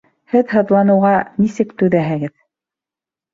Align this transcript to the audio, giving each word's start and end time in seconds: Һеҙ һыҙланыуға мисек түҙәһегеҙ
Һеҙ 0.35 0.53
һыҙланыуға 0.53 1.11
мисек 1.43 1.77
түҙәһегеҙ 1.83 2.33